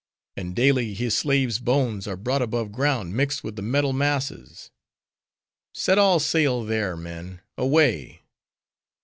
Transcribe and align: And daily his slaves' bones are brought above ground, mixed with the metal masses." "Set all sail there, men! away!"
And 0.35 0.55
daily 0.55 0.95
his 0.95 1.15
slaves' 1.15 1.59
bones 1.59 2.07
are 2.07 2.17
brought 2.17 2.41
above 2.41 2.71
ground, 2.71 3.15
mixed 3.15 3.43
with 3.43 3.55
the 3.55 3.61
metal 3.61 3.93
masses." 3.93 4.71
"Set 5.75 5.99
all 5.99 6.19
sail 6.19 6.63
there, 6.63 6.97
men! 6.97 7.41
away!" 7.55 8.23